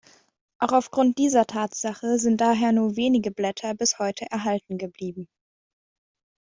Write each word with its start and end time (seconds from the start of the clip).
Auch 0.57 0.71
aufgrund 0.73 1.19
dieser 1.19 1.45
Tatsache 1.45 2.17
sind 2.17 2.41
daher 2.41 2.71
nur 2.71 2.95
wenige 2.95 3.29
Blätter 3.29 3.75
bis 3.75 3.99
heute 3.99 4.25
erhalten 4.31 4.79
geblieben. 4.79 5.27